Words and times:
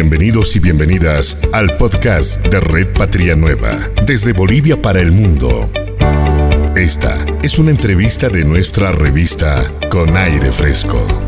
Bienvenidos 0.00 0.54
y 0.54 0.60
bienvenidas 0.60 1.36
al 1.52 1.76
podcast 1.76 2.46
de 2.46 2.60
Red 2.60 2.92
Patria 2.92 3.34
Nueva, 3.34 3.90
desde 4.06 4.32
Bolivia 4.32 4.80
para 4.80 5.00
el 5.00 5.10
mundo. 5.10 5.68
Esta 6.76 7.26
es 7.42 7.58
una 7.58 7.72
entrevista 7.72 8.28
de 8.28 8.44
nuestra 8.44 8.92
revista 8.92 9.68
Con 9.90 10.16
Aire 10.16 10.52
Fresco. 10.52 11.27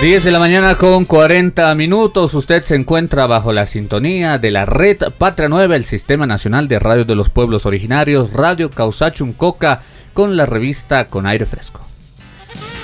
10 0.00 0.24
de 0.24 0.30
la 0.30 0.38
mañana 0.38 0.74
con 0.76 1.06
40 1.06 1.74
minutos. 1.74 2.34
Usted 2.34 2.62
se 2.62 2.74
encuentra 2.74 3.26
bajo 3.26 3.54
la 3.54 3.64
sintonía 3.64 4.38
de 4.38 4.50
la 4.50 4.66
red 4.66 4.98
Patria 5.16 5.48
Nueva, 5.48 5.74
el 5.74 5.84
Sistema 5.84 6.26
Nacional 6.26 6.68
de 6.68 6.78
Radio 6.78 7.06
de 7.06 7.14
los 7.14 7.30
Pueblos 7.30 7.64
Originarios, 7.64 8.34
Radio 8.34 8.70
Causachum 8.70 9.32
Coca, 9.32 9.80
con 10.12 10.36
la 10.36 10.44
revista 10.44 11.06
Con 11.06 11.26
Aire 11.26 11.46
Fresco. 11.46 11.80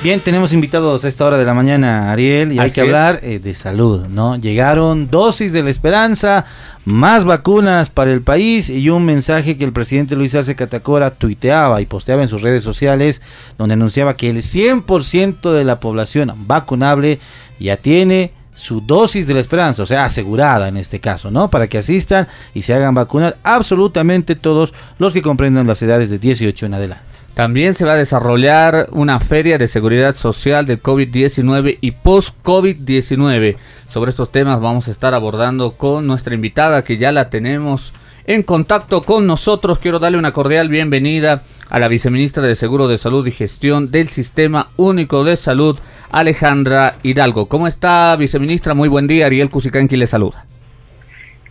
Bien, 0.02 0.20
tenemos 0.20 0.52
invitados 0.52 1.04
a 1.04 1.08
esta 1.08 1.24
hora 1.24 1.38
de 1.38 1.44
la 1.44 1.54
mañana, 1.54 2.10
Ariel, 2.10 2.50
y 2.50 2.58
hay 2.58 2.72
que 2.72 2.80
hablar 2.80 3.20
eh, 3.22 3.38
de 3.38 3.54
salud, 3.54 4.08
¿no? 4.08 4.34
Llegaron 4.34 5.08
dosis 5.08 5.52
de 5.52 5.62
la 5.62 5.70
esperanza, 5.70 6.44
más 6.84 7.24
vacunas 7.24 7.88
para 7.88 8.10
el 8.10 8.20
país 8.20 8.68
y 8.68 8.90
un 8.90 9.04
mensaje 9.04 9.56
que 9.56 9.62
el 9.62 9.72
presidente 9.72 10.16
Luis 10.16 10.34
Arce 10.34 10.56
Catacora 10.56 11.12
tuiteaba 11.12 11.80
y 11.80 11.86
posteaba 11.86 12.22
en 12.22 12.26
sus 12.26 12.42
redes 12.42 12.64
sociales, 12.64 13.22
donde 13.58 13.74
anunciaba 13.74 14.16
que 14.16 14.28
el 14.28 14.38
100% 14.38 15.52
de 15.52 15.62
la 15.62 15.78
población 15.78 16.32
vacunable 16.48 17.20
ya 17.60 17.76
tiene 17.76 18.32
su 18.52 18.80
dosis 18.80 19.28
de 19.28 19.34
la 19.34 19.40
esperanza, 19.40 19.84
o 19.84 19.86
sea, 19.86 20.04
asegurada 20.04 20.66
en 20.66 20.78
este 20.78 20.98
caso, 20.98 21.30
¿no? 21.30 21.46
Para 21.46 21.68
que 21.68 21.78
asistan 21.78 22.26
y 22.54 22.62
se 22.62 22.74
hagan 22.74 22.96
vacunar 22.96 23.38
absolutamente 23.44 24.34
todos 24.34 24.74
los 24.98 25.12
que 25.12 25.22
comprendan 25.22 25.68
las 25.68 25.80
edades 25.80 26.10
de 26.10 26.18
18 26.18 26.66
en 26.66 26.74
adelante. 26.74 27.11
También 27.34 27.72
se 27.72 27.86
va 27.86 27.92
a 27.92 27.96
desarrollar 27.96 28.88
una 28.92 29.18
feria 29.18 29.56
de 29.56 29.66
seguridad 29.66 30.14
social 30.14 30.66
del 30.66 30.82
COVID-19 30.82 31.78
y 31.80 31.92
post-COVID-19. 31.92 33.56
Sobre 33.88 34.10
estos 34.10 34.30
temas 34.30 34.60
vamos 34.60 34.86
a 34.86 34.90
estar 34.90 35.14
abordando 35.14 35.72
con 35.78 36.06
nuestra 36.06 36.34
invitada 36.34 36.84
que 36.84 36.98
ya 36.98 37.10
la 37.10 37.30
tenemos 37.30 37.94
en 38.26 38.42
contacto 38.42 39.02
con 39.02 39.26
nosotros. 39.26 39.78
Quiero 39.78 39.98
darle 39.98 40.18
una 40.18 40.32
cordial 40.32 40.68
bienvenida 40.68 41.42
a 41.70 41.78
la 41.78 41.88
viceministra 41.88 42.42
de 42.42 42.54
Seguro 42.54 42.86
de 42.86 42.98
Salud 42.98 43.26
y 43.26 43.30
Gestión 43.30 43.90
del 43.90 44.08
Sistema 44.08 44.66
Único 44.76 45.24
de 45.24 45.36
Salud, 45.36 45.78
Alejandra 46.10 46.96
Hidalgo. 47.02 47.46
¿Cómo 47.46 47.66
está, 47.66 48.14
viceministra? 48.16 48.74
Muy 48.74 48.90
buen 48.90 49.06
día. 49.06 49.24
Ariel 49.24 49.48
Cusicanqui 49.48 49.96
le 49.96 50.06
saluda. 50.06 50.44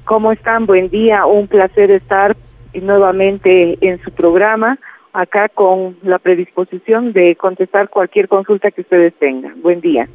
¿Cómo 0.05 0.31
están? 0.31 0.67
Buen 0.67 0.91
día. 0.91 1.25
Un 1.25 1.47
placer 1.47 1.89
estar 1.89 2.37
nuevamente 2.79 3.79
en 3.81 3.99
su 4.03 4.11
programa 4.11 4.77
acá 5.13 5.49
con 5.49 5.97
la 6.03 6.19
predisposición 6.19 7.13
de 7.13 7.35
contestar 7.35 7.89
cualquier 7.89 8.27
consulta 8.27 8.71
que 8.71 8.81
ustedes 8.81 9.13
tengan. 9.15 9.61
Buen 9.61 9.81
día. 9.81 10.07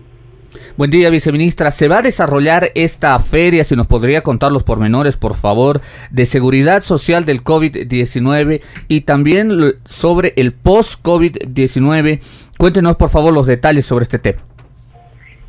Buen 0.76 0.90
día, 0.90 1.10
viceministra. 1.10 1.70
¿Se 1.70 1.88
va 1.88 1.98
a 1.98 2.02
desarrollar 2.02 2.64
esta 2.74 3.18
feria? 3.18 3.64
Si 3.64 3.76
nos 3.76 3.86
podría 3.86 4.22
contar 4.22 4.52
los 4.52 4.64
pormenores, 4.64 5.16
por 5.16 5.34
favor, 5.34 5.80
de 6.10 6.26
seguridad 6.26 6.80
social 6.80 7.24
del 7.24 7.42
COVID-19 7.42 8.62
y 8.88 9.00
también 9.02 9.50
sobre 9.84 10.32
el 10.36 10.52
post-COVID-19. 10.52 12.20
Cuéntenos, 12.58 12.96
por 12.96 13.08
favor, 13.08 13.32
los 13.32 13.46
detalles 13.46 13.86
sobre 13.86 14.04
este 14.04 14.18
tema. 14.18 14.42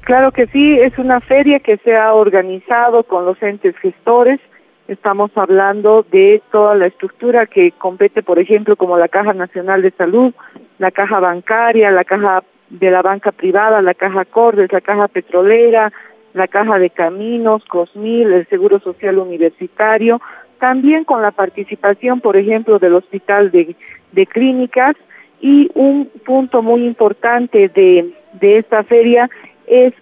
Claro 0.02 0.32
que 0.32 0.48
sí, 0.48 0.80
es 0.80 0.98
una 0.98 1.20
feria 1.20 1.60
que 1.60 1.78
se 1.78 1.96
ha 1.96 2.14
organizado 2.14 3.04
con 3.04 3.26
los 3.26 3.42
entes 3.44 3.76
gestores 3.78 4.40
Estamos 4.88 5.32
hablando 5.36 6.06
de 6.10 6.42
toda 6.50 6.74
la 6.76 6.88
estructura 6.88 7.46
que 7.46 7.74
compete, 7.74 8.24
por 8.24 8.40
ejemplo, 8.40 8.78
como 8.78 8.98
la 8.98 9.10
Caja 9.10 9.34
Nacional 9.34 9.82
de 9.82 9.92
Salud, 9.92 10.34
la 10.80 10.92
Caja 10.92 11.20
Bancaria, 11.20 11.92
la 11.92 12.06
Caja 12.06 12.42
de 12.70 12.90
la 12.90 13.02
Banca 13.02 13.34
Privada, 13.34 13.82
la 13.82 13.94
Caja 13.94 14.24
Cordes, 14.24 14.72
la 14.72 14.80
Caja 14.80 15.10
Petrolera, 15.10 15.92
la 16.34 16.48
Caja 16.48 16.80
de 16.80 16.90
Caminos, 16.90 17.66
COSMIL, 17.66 18.32
el 18.32 18.48
Seguro 18.48 18.80
Social 18.80 19.18
Universitario, 19.18 20.22
también 20.58 21.04
con 21.04 21.22
la 21.22 21.32
participación, 21.32 22.22
por 22.22 22.38
ejemplo, 22.38 22.80
del 22.80 22.94
Hospital 22.94 23.52
de, 23.52 23.76
de 24.14 24.26
Clínicas. 24.26 24.96
Y 25.42 25.70
un 25.76 26.10
punto 26.26 26.62
muy 26.62 26.86
importante 26.86 27.68
de, 27.68 28.14
de 28.40 28.58
esta 28.58 28.84
feria 28.84 29.30
es 29.68 29.94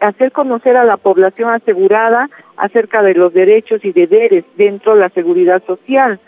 hacer 0.00 0.32
conocer 0.32 0.76
a 0.76 0.84
la 0.84 0.96
población 0.96 1.50
asegurada 1.50 2.30
acerca 2.56 3.02
de 3.02 3.14
los 3.14 3.34
derechos 3.34 3.84
y 3.84 3.92
deberes 3.92 4.44
dentro 4.56 4.94
de 4.94 5.00
la 5.00 5.08
seguridad 5.10 5.62
social. 5.66 6.20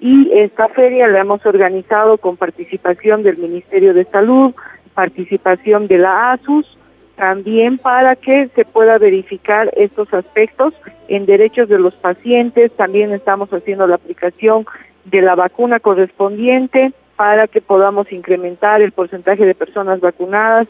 Y 0.00 0.30
esta 0.32 0.68
feria 0.68 1.08
la 1.08 1.20
hemos 1.20 1.44
organizado 1.44 2.18
con 2.18 2.36
participación 2.36 3.22
del 3.22 3.38
Ministerio 3.38 3.94
de 3.94 4.04
Salud, 4.04 4.54
participación 4.94 5.88
de 5.88 5.98
la 5.98 6.32
ASUS, 6.32 6.78
también 7.16 7.78
para 7.78 8.14
que 8.14 8.48
se 8.54 8.64
pueda 8.64 8.98
verificar 8.98 9.72
estos 9.76 10.12
aspectos 10.14 10.74
en 11.08 11.26
derechos 11.26 11.68
de 11.68 11.78
los 11.78 11.94
pacientes. 11.94 12.70
También 12.76 13.12
estamos 13.12 13.52
haciendo 13.52 13.86
la 13.86 13.96
aplicación 13.96 14.66
de 15.04 15.22
la 15.22 15.34
vacuna 15.34 15.80
correspondiente 15.80 16.92
para 17.16 17.48
que 17.48 17.62
podamos 17.62 18.12
incrementar 18.12 18.82
el 18.82 18.92
porcentaje 18.92 19.46
de 19.46 19.54
personas 19.54 20.00
vacunadas 20.00 20.68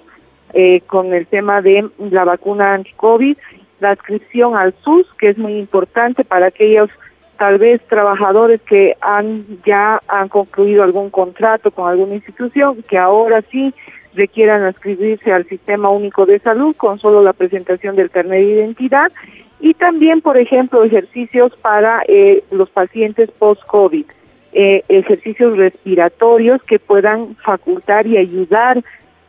eh, 0.58 0.80
con 0.86 1.12
el 1.12 1.26
tema 1.26 1.60
de 1.60 1.86
la 1.98 2.24
vacuna 2.24 2.72
anti-COVID, 2.72 3.36
la 3.80 3.90
adscripción 3.90 4.56
al 4.56 4.72
SUS, 4.82 5.06
que 5.18 5.28
es 5.28 5.36
muy 5.36 5.58
importante 5.58 6.24
para 6.24 6.46
aquellos 6.46 6.88
tal 7.36 7.58
vez 7.58 7.82
trabajadores 7.88 8.62
que 8.62 8.96
han 9.02 9.44
ya 9.66 10.00
han 10.08 10.30
concluido 10.30 10.82
algún 10.82 11.10
contrato 11.10 11.70
con 11.70 11.90
alguna 11.90 12.14
institución, 12.14 12.82
que 12.88 12.96
ahora 12.96 13.42
sí 13.50 13.74
requieran 14.14 14.62
adscribirse 14.62 15.30
al 15.30 15.44
sistema 15.44 15.90
único 15.90 16.24
de 16.24 16.38
salud 16.38 16.74
con 16.74 16.98
solo 17.00 17.22
la 17.22 17.34
presentación 17.34 17.94
del 17.94 18.08
carnet 18.08 18.40
de 18.40 18.54
identidad 18.54 19.12
y 19.60 19.74
también, 19.74 20.22
por 20.22 20.38
ejemplo, 20.38 20.84
ejercicios 20.84 21.54
para 21.60 22.02
eh, 22.08 22.44
los 22.50 22.70
pacientes 22.70 23.30
post-COVID, 23.32 24.06
eh, 24.54 24.82
ejercicios 24.88 25.54
respiratorios 25.58 26.62
que 26.62 26.78
puedan 26.78 27.36
facultar 27.36 28.06
y 28.06 28.16
ayudar 28.16 28.82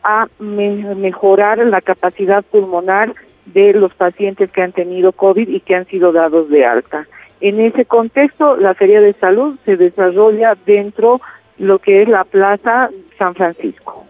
a 0.03 0.27
mejorar 0.39 1.59
la 1.59 1.81
capacidad 1.81 2.43
pulmonar 2.43 3.13
de 3.45 3.73
los 3.73 3.93
pacientes 3.93 4.51
que 4.51 4.61
han 4.61 4.71
tenido 4.71 5.11
COVID 5.11 5.47
y 5.47 5.59
que 5.61 5.75
han 5.75 5.85
sido 5.85 6.11
dados 6.11 6.49
de 6.49 6.65
alta. 6.65 7.07
En 7.39 7.59
ese 7.59 7.85
contexto, 7.85 8.57
la 8.57 8.73
Feria 8.73 8.99
de 8.99 9.13
Salud 9.13 9.57
se 9.65 9.77
desarrolla 9.77 10.57
dentro 10.65 11.21
lo 11.57 11.79
que 11.79 12.01
es 12.01 12.09
la 12.09 12.23
Plaza 12.23 12.89
San 13.17 13.35
Francisco. 13.35 14.05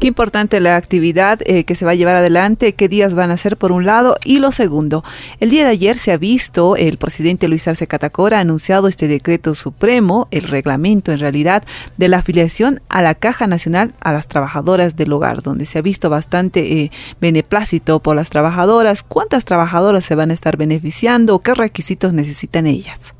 Qué 0.00 0.08
importante 0.08 0.60
la 0.60 0.76
actividad 0.76 1.38
eh, 1.46 1.64
que 1.64 1.74
se 1.74 1.86
va 1.86 1.92
a 1.92 1.94
llevar 1.94 2.16
adelante, 2.16 2.74
qué 2.74 2.86
días 2.86 3.14
van 3.14 3.30
a 3.30 3.38
ser 3.38 3.56
por 3.56 3.72
un 3.72 3.86
lado 3.86 4.16
y 4.26 4.40
lo 4.40 4.52
segundo. 4.52 5.02
El 5.40 5.48
día 5.48 5.64
de 5.64 5.70
ayer 5.70 5.96
se 5.96 6.12
ha 6.12 6.18
visto, 6.18 6.76
el 6.76 6.98
presidente 6.98 7.48
Luis 7.48 7.66
Arce 7.66 7.86
Catacora 7.86 8.36
ha 8.36 8.40
anunciado 8.40 8.88
este 8.88 9.08
decreto 9.08 9.54
supremo, 9.54 10.28
el 10.30 10.42
reglamento 10.42 11.12
en 11.12 11.18
realidad, 11.18 11.62
de 11.96 12.08
la 12.08 12.18
afiliación 12.18 12.80
a 12.90 13.00
la 13.00 13.14
Caja 13.14 13.46
Nacional 13.46 13.94
a 14.02 14.12
las 14.12 14.28
trabajadoras 14.28 14.96
del 14.96 15.14
hogar, 15.14 15.40
donde 15.40 15.64
se 15.64 15.78
ha 15.78 15.82
visto 15.82 16.10
bastante 16.10 16.60
eh, 16.82 16.90
beneplácito 17.18 18.00
por 18.00 18.16
las 18.16 18.28
trabajadoras. 18.28 19.02
¿Cuántas 19.02 19.46
trabajadoras 19.46 20.04
se 20.04 20.14
van 20.14 20.30
a 20.30 20.34
estar 20.34 20.58
beneficiando? 20.58 21.38
¿Qué 21.38 21.54
requisitos 21.54 22.12
necesitan 22.12 22.66
ellas? 22.66 23.14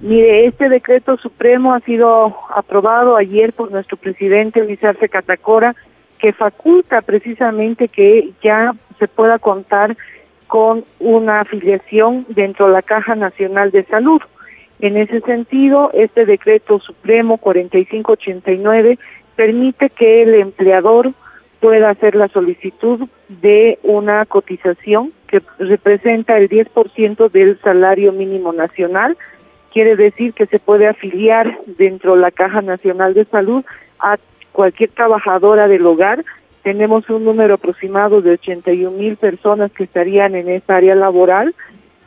Mire, 0.00 0.46
este 0.46 0.68
decreto 0.68 1.16
supremo 1.16 1.74
ha 1.74 1.80
sido 1.80 2.36
aprobado 2.54 3.16
ayer 3.16 3.52
por 3.52 3.72
nuestro 3.72 3.96
presidente 3.96 4.62
Luis 4.62 4.82
Arce 4.84 5.08
Catacora 5.08 5.74
que 6.18 6.32
faculta 6.32 7.02
precisamente 7.02 7.88
que 7.88 8.30
ya 8.42 8.74
se 8.98 9.08
pueda 9.08 9.38
contar 9.38 9.96
con 10.46 10.84
una 10.98 11.40
afiliación 11.40 12.26
dentro 12.28 12.66
de 12.66 12.72
la 12.72 12.82
Caja 12.82 13.14
Nacional 13.14 13.70
de 13.70 13.84
Salud. 13.84 14.20
En 14.80 14.96
ese 14.96 15.20
sentido, 15.20 15.90
este 15.92 16.24
decreto 16.24 16.78
supremo 16.80 17.38
4589 17.38 18.98
permite 19.36 19.90
que 19.90 20.22
el 20.22 20.34
empleador 20.34 21.12
pueda 21.60 21.90
hacer 21.90 22.14
la 22.14 22.28
solicitud 22.28 23.08
de 23.28 23.78
una 23.82 24.24
cotización 24.26 25.12
que 25.26 25.42
representa 25.58 26.38
el 26.38 26.48
10% 26.48 27.30
del 27.30 27.58
salario 27.60 28.12
mínimo 28.12 28.52
nacional. 28.52 29.16
Quiere 29.72 29.96
decir 29.96 30.32
que 30.32 30.46
se 30.46 30.58
puede 30.58 30.86
afiliar 30.86 31.58
dentro 31.66 32.14
de 32.14 32.22
la 32.22 32.30
Caja 32.30 32.62
Nacional 32.62 33.14
de 33.14 33.24
Salud 33.26 33.64
a 33.98 34.16
cualquier 34.58 34.90
trabajadora 34.90 35.68
del 35.68 35.86
hogar. 35.86 36.24
Tenemos 36.64 37.08
un 37.10 37.24
número 37.24 37.54
aproximado 37.54 38.20
de 38.20 38.32
81 38.32 38.90
mil 38.90 39.16
personas 39.16 39.70
que 39.70 39.84
estarían 39.84 40.34
en 40.34 40.48
esta 40.48 40.74
área 40.74 40.96
laboral, 40.96 41.54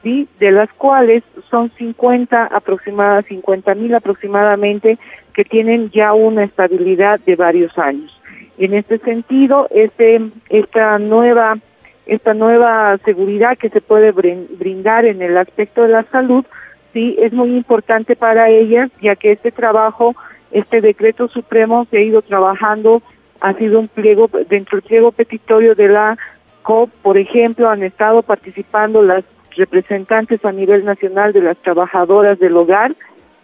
¿sí? 0.03 0.27
de 0.38 0.51
las 0.51 0.69
cuales 0.74 1.24
son 1.50 1.69
50 1.69 2.48
aproximadas, 2.48 3.25
50 3.27 3.74
mil 3.75 3.95
aproximadamente 3.95 5.00
que 5.33 5.45
tienen 5.45 5.92
ya 5.92 6.12
una 6.12 6.44
estabilidad 6.44 7.21
de 7.21 7.38
varios 7.38 7.77
años. 7.77 8.12
En 8.57 8.74
este 8.74 8.98
sentido, 8.98 9.69
este, 9.71 10.19
esta 10.50 11.00
nueva 11.00 11.57
esta 12.06 12.33
nueva 12.33 12.98
seguridad 13.06 13.57
que 13.57 13.69
se 13.69 13.80
puede 13.80 14.12
brindar 14.12 15.06
en 15.06 15.21
el 15.21 15.38
aspecto 15.38 15.83
de 15.83 15.89
la 15.89 16.03
salud 16.12 16.44
sí 16.92 17.15
es 17.18 17.31
muy 17.31 17.56
importante 17.56 18.18
para 18.18 18.50
ellas, 18.50 18.92
ya 19.01 19.15
que 19.15 19.31
este 19.31 19.51
trabajo, 19.51 20.15
este 20.51 20.81
decreto 20.81 21.27
supremo 21.27 21.86
se 21.89 21.98
ha 21.98 22.01
ido 22.01 22.21
trabajando, 22.21 23.01
ha 23.39 23.53
sido 23.53 23.80
un 23.80 23.88
pliego, 23.88 24.30
dentro 24.50 24.77
del 24.77 24.88
pliego 24.88 25.12
petitorio 25.12 25.75
de 25.75 25.88
la 25.88 26.18
COP, 26.63 26.89
por 27.01 27.18
ejemplo, 27.18 27.69
han 27.69 27.83
estado 27.83 28.21
participando 28.21 29.01
las 29.01 29.24
representantes 29.56 30.44
a 30.45 30.51
nivel 30.51 30.86
nacional 30.86 31.33
de 31.33 31.42
las 31.42 31.57
trabajadoras 31.57 32.39
del 32.39 32.56
hogar, 32.56 32.94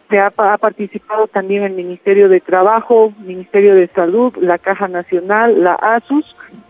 se 0.10 0.20
ha, 0.20 0.30
participado 0.30 1.28
también 1.28 1.64
el 1.64 1.74
Ministerio 1.74 2.30
de 2.30 2.40
Trabajo, 2.40 3.14
Ministerio 3.20 3.76
de 3.76 3.88
Salud, 3.88 4.34
la 4.38 4.58
Caja 4.58 4.88
Nacional, 4.88 5.64
la 5.64 5.74
ASUS, 5.74 6.26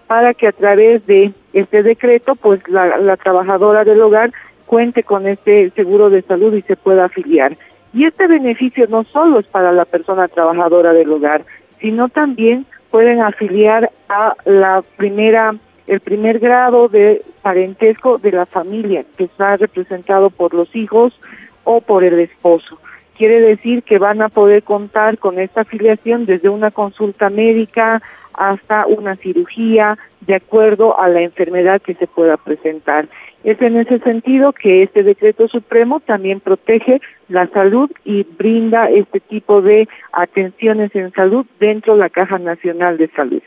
para 0.08 0.34
que 0.34 0.48
a 0.48 0.52
través 0.52 1.06
de 1.06 1.34
este 1.54 1.84
decreto, 1.84 2.36
pues 2.36 2.62
la, 2.68 3.16
trabajadora 3.18 3.84
del 3.84 4.02
hogar 4.02 4.32
cuente 4.66 5.04
con 5.04 5.28
este 5.28 5.70
seguro 5.72 6.10
de 6.10 6.24
salud 6.24 6.54
y 6.56 6.62
se 6.64 6.76
pueda 6.76 7.06
afiliar. 7.06 7.56
Y 7.94 8.06
este 8.06 8.28
beneficio 8.28 8.86
no 8.88 9.04
solo 9.06 9.40
es 9.40 9.48
para 9.48 9.72
la 9.72 9.86
persona 9.86 10.28
trabajadora 10.28 10.94
del 10.94 11.12
hogar, 11.12 11.46
sino 11.80 12.10
también 12.10 12.66
pueden 12.92 13.22
afiliar 13.22 13.92
a 14.10 14.36
la 14.46 14.84
primera 14.98 15.56
el 15.88 16.02
primer 16.02 16.40
grado 16.40 16.90
de 16.90 17.24
parentesco 17.42 18.18
de 18.18 18.34
la 18.34 18.46
familia 18.46 19.06
que 19.18 19.24
está 19.24 19.56
representado 19.56 20.30
por 20.30 20.54
los 20.54 20.76
hijos 20.76 21.18
o 21.64 21.80
por 21.80 22.04
el 22.04 22.20
esposo. 22.20 22.78
Quiere 23.18 23.40
decir 23.40 23.84
que 23.84 23.98
van 23.98 24.22
a 24.22 24.30
poder 24.30 24.64
contar 24.64 25.18
con 25.18 25.40
esta 25.40 25.62
afiliación 25.62 26.26
desde 26.26 26.50
una 26.50 26.72
consulta 26.72 27.30
médica 27.30 28.02
hasta 28.34 28.86
una 28.86 29.16
cirugía, 29.16 29.98
de 30.22 30.36
acuerdo 30.36 31.00
a 31.00 31.08
la 31.08 31.22
enfermedad 31.22 31.82
que 31.82 31.96
se 31.96 32.06
pueda 32.06 32.38
presentar. 32.38 33.08
Es 33.44 33.62
en 33.62 33.78
ese 33.78 34.00
sentido 34.00 34.52
que 34.52 34.84
este 34.84 35.04
decreto 35.04 35.48
supremo 35.48 36.00
también 36.00 36.40
protege 36.40 37.00
la 37.30 37.48
salud 37.50 37.90
y 38.04 38.24
brinda 38.24 38.90
este 38.90 39.20
tipo 39.20 39.62
de 39.62 39.88
atenciones 40.12 40.94
en 40.96 41.12
salud 41.14 41.46
dentro 41.60 41.94
de 41.94 42.00
la 42.00 42.10
Caja 42.10 42.40
Nacional 42.40 42.98
de 42.98 43.10
Salud. 43.16 43.42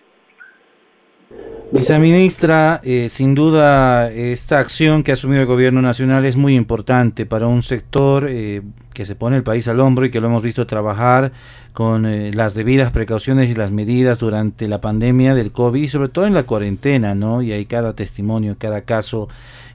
Viceministra, 1.72 2.80
eh, 2.82 3.08
sin 3.08 3.36
duda 3.36 4.10
esta 4.10 4.58
acción 4.58 5.04
que 5.04 5.12
ha 5.12 5.14
asumido 5.14 5.42
el 5.42 5.46
gobierno 5.46 5.80
nacional 5.80 6.24
es 6.24 6.36
muy 6.36 6.56
importante 6.56 7.26
para 7.26 7.46
un 7.46 7.62
sector 7.62 8.26
eh, 8.28 8.62
que 8.92 9.04
se 9.04 9.14
pone 9.14 9.36
el 9.36 9.44
país 9.44 9.68
al 9.68 9.78
hombro 9.78 10.04
y 10.04 10.10
que 10.10 10.20
lo 10.20 10.26
hemos 10.26 10.42
visto 10.42 10.66
trabajar 10.66 11.30
con 11.72 12.06
eh, 12.06 12.32
las 12.32 12.54
debidas 12.54 12.92
precauciones 12.92 13.50
y 13.50 13.54
las 13.54 13.70
medidas 13.70 14.18
durante 14.18 14.68
la 14.68 14.80
pandemia 14.80 15.34
del 15.34 15.52
COVID 15.52 15.82
y 15.82 15.88
sobre 15.88 16.08
todo 16.08 16.26
en 16.26 16.34
la 16.34 16.44
cuarentena, 16.44 17.14
¿no? 17.14 17.42
Y 17.42 17.52
hay 17.52 17.66
cada 17.66 17.94
testimonio, 17.94 18.56
cada 18.58 18.82
caso 18.82 19.28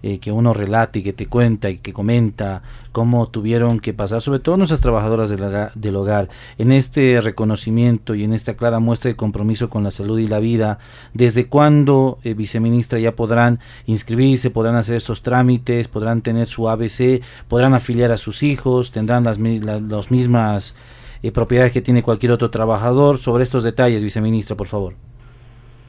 eh, 0.08 0.20
que 0.20 0.32
uno 0.32 0.54
relata 0.54 1.00
y 1.00 1.02
que 1.02 1.14
te 1.14 1.26
cuenta 1.26 1.72
y 1.72 1.80
que 1.80 1.92
comenta 1.92 2.62
cómo 2.92 3.28
tuvieron 3.28 3.80
que 3.80 3.92
pasar, 3.92 4.22
sobre 4.22 4.38
todo 4.38 4.56
nuestras 4.56 4.80
trabajadoras 4.80 5.30
del, 5.30 5.96
hogar, 5.96 6.30
en 6.60 6.72
este 6.72 7.20
reconocimiento 7.22 8.14
y 8.14 8.24
en 8.24 8.32
esta 8.32 8.54
clara 8.54 8.80
muestra 8.80 9.10
de 9.10 9.16
compromiso 9.16 9.72
con 9.72 9.84
la 9.84 9.90
salud 9.90 10.20
y 10.20 10.28
la 10.28 10.38
vida. 10.38 10.78
¿Desde 11.16 11.48
cuándo, 11.48 12.20
eh, 12.24 12.36
viceministra, 12.36 13.00
ya 13.00 13.16
podrán 13.16 13.60
inscribirse, 13.88 14.52
podrán 14.52 14.76
hacer 14.76 14.98
estos 14.98 15.24
trámites, 15.24 15.88
podrán 15.88 16.22
tener 16.22 16.48
su 16.48 16.70
ABC, 16.70 17.22
podrán 17.48 17.74
afiliar 17.74 18.12
a 18.12 18.18
sus 18.18 18.44
hijos, 18.44 18.92
tendrán 18.92 19.24
las, 19.24 19.40
las, 19.40 20.12
mismas 20.12 20.76
eh, 21.28 21.32
propiedades 21.32 21.74
que 21.74 21.82
tiene 21.82 22.04
cualquier 22.04 22.32
otro 22.32 22.50
trabajador? 22.50 23.18
Sobre 23.18 23.44
estos 23.44 23.64
detalles, 23.64 24.04
viceministra, 24.04 24.56
por 24.56 24.68
favor. 24.68 24.94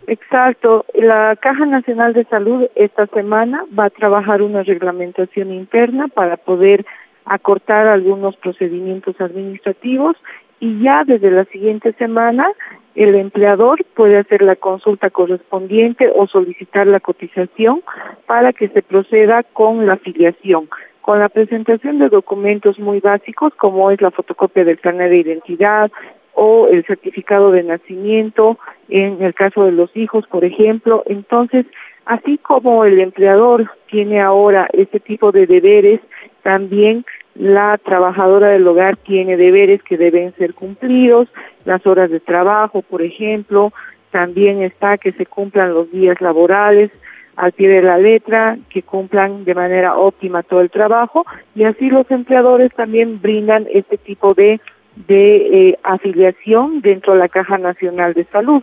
Exacto. 0.07 0.85
La 0.95 1.37
Caja 1.37 1.67
Nacional 1.67 2.13
de 2.13 2.25
Salud 2.27 2.67
esta 2.75 3.07
semana 3.07 3.65
va 3.77 3.87
a 3.87 3.91
trabajar 3.91 4.43
una 4.43 4.63
reglamentación 4.63 5.53
interna 5.53 6.09
para 6.09 6.37
poder 6.37 6.87
acortar 7.25 7.89
algunos 7.89 8.37
procedimientos 8.37 9.21
administrativos 9.21 10.17
y 10.61 10.83
ya 10.83 11.03
desde 11.05 11.31
la 11.31 11.45
siguiente 11.47 11.93
semana 11.95 12.47
el 12.95 13.15
empleador 13.15 13.85
puede 13.95 14.19
hacer 14.19 14.43
la 14.43 14.57
consulta 14.57 15.11
correspondiente 15.11 16.11
o 16.15 16.27
solicitar 16.29 16.87
la 16.87 17.01
cotización 17.01 17.83
para 18.27 18.53
que 18.53 18.69
se 18.69 18.83
proceda 18.83 19.43
con 19.43 19.87
la 19.87 19.95
afiliación, 19.95 20.69
con 21.07 21.21
la 21.21 21.29
presentación 21.29 22.01
de 22.01 22.09
documentos 22.09 22.81
muy 22.81 22.99
básicos 22.99 23.55
como 23.55 23.93
es 23.93 24.01
la 24.01 24.11
fotocopia 24.11 24.65
del 24.65 24.81
carnet 24.81 25.09
de 25.09 25.19
identidad, 25.19 25.89
o 26.35 26.67
el 26.67 26.85
certificado 26.85 27.53
de 27.53 27.63
nacimiento 27.63 28.59
en 28.89 29.23
el 29.23 29.33
caso 29.33 29.67
de 29.67 29.71
los 29.71 29.97
hijos, 29.97 30.27
por 30.27 30.45
ejemplo. 30.45 31.05
Entonces, 31.07 31.65
así 32.07 32.39
como 32.39 32.85
el 32.85 32.99
empleador 32.99 33.71
tiene 33.89 34.21
ahora 34.21 34.67
este 34.73 34.99
tipo 34.99 35.31
de 35.31 35.47
deberes, 35.47 36.01
también 36.43 37.05
la 37.37 37.79
trabajadora 37.79 38.49
del 38.49 38.67
hogar 38.67 38.97
tiene 38.97 39.37
deberes 39.37 39.85
que 39.85 39.97
deben 39.97 40.35
ser 40.35 40.55
cumplidos, 40.55 41.29
las 41.65 41.87
horas 41.87 42.11
de 42.11 42.19
trabajo, 42.19 42.83
por 42.83 43.01
ejemplo, 43.01 43.73
también 44.11 44.61
está 44.61 44.99
que 44.99 45.13
se 45.13 45.25
cumplan 45.25 45.73
los 45.73 45.89
días 45.93 46.21
laborales 46.21 46.91
al 47.37 47.53
pie 47.53 47.69
de 47.69 47.83
la 47.83 47.99
letra, 47.99 48.59
que 48.71 48.83
cumplan 48.83 49.45
de 49.45 49.55
manera 49.55 49.97
óptima 49.97 50.43
todo 50.43 50.61
el 50.61 50.71
trabajo 50.71 51.25
y 51.55 51.65
así 51.65 51.89
los 51.89 52.11
empleadores 52.11 52.73
también 52.75 53.21
brindan 53.21 53.67
este 53.73 53.99
tipo 53.99 54.35
de 54.35 54.61
de 54.97 55.37
eh, 55.37 55.79
afiliación 55.83 56.81
dentro 56.81 57.13
de 57.13 57.19
la 57.19 57.29
Caja 57.29 57.59
Nacional 57.59 58.15
de 58.15 58.25
Salud. 58.25 58.63